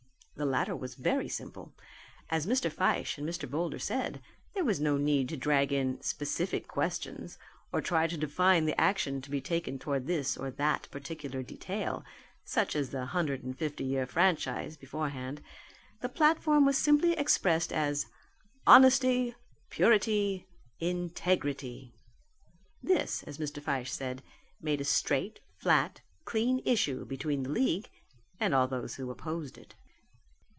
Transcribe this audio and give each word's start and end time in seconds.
The 0.37 0.45
latter 0.47 0.75
was 0.75 0.95
very 0.95 1.27
simple. 1.29 1.71
As 2.31 2.47
Mr. 2.47 2.71
Fyshe 2.71 3.19
and 3.19 3.29
Mr. 3.29 3.47
Boulder 3.47 3.77
said 3.77 4.23
there 4.55 4.63
was 4.65 4.79
no 4.79 4.97
need 4.97 5.29
to 5.29 5.37
drag 5.37 5.71
in 5.71 6.01
specific 6.01 6.67
questions 6.67 7.37
or 7.71 7.79
try 7.79 8.07
to 8.07 8.17
define 8.17 8.65
the 8.65 8.79
action 8.81 9.21
to 9.21 9.29
be 9.29 9.39
taken 9.39 9.77
towards 9.77 10.07
this 10.07 10.35
or 10.37 10.49
that 10.49 10.87
particular 10.89 11.43
detail, 11.43 12.03
such 12.43 12.75
as 12.75 12.89
the 12.89 13.05
hundred 13.05 13.43
and 13.43 13.55
fifty 13.55 13.83
year 13.83 14.07
franchise, 14.07 14.75
beforehand. 14.77 15.43
The 15.99 16.09
platform 16.09 16.65
was 16.65 16.75
simply 16.75 17.11
expressed 17.13 17.71
as 17.71 18.07
Honesty, 18.65 19.35
Purity, 19.69 20.47
Integrity. 20.79 21.93
This, 22.81 23.21
as 23.23 23.37
Mr. 23.37 23.61
Fyshe 23.61 23.91
said, 23.91 24.23
made 24.59 24.81
a 24.81 24.85
straight, 24.85 25.39
flat, 25.59 26.01
clean 26.25 26.63
issue 26.65 27.05
between 27.05 27.43
the 27.43 27.51
league 27.51 27.89
and 28.39 28.55
all 28.55 28.67
who 28.69 29.11
opposed 29.11 29.59
it. 29.59 29.75